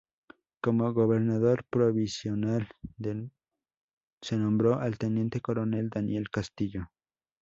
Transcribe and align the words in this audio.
Como 0.61 0.91
gobernador 0.93 1.63
provisional 1.69 2.67
se 4.19 4.35
nombró 4.35 4.79
al 4.79 4.97
teniente 4.97 5.41
coronel 5.41 5.91
Daniel 5.91 6.31
Castillo. 6.31 6.87